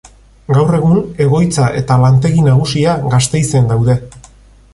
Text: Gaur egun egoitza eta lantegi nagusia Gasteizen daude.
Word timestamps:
Gaur 0.57 0.77
egun 0.77 0.95
egoitza 1.27 1.67
eta 1.83 1.99
lantegi 2.05 2.47
nagusia 2.49 2.97
Gasteizen 3.15 3.71
daude. 3.75 3.99